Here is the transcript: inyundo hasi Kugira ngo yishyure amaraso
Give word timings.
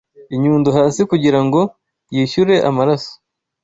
inyundo 0.35 0.69
hasi 0.77 1.01
Kugira 1.11 1.39
ngo 1.45 1.61
yishyure 2.13 2.55
amaraso 2.69 3.13